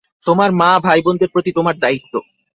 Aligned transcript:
তোমার 0.25 0.49
মা, 0.51 0.69
ভাই-বোন 0.79 1.15
দের 1.17 1.29
প্রতি 1.33 1.51
তোমার 1.51 1.75
দায়িত্ব। 1.79 2.13